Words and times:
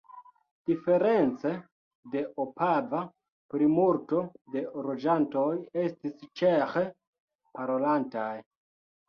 Diference 0.67 1.51
de 2.15 2.23
Opava 2.43 3.01
plimulto 3.55 4.23
de 4.55 4.65
loĝantoj 4.89 5.53
estis 5.85 6.17
ĉeĥe 6.43 6.85
parolantaj. 7.61 8.35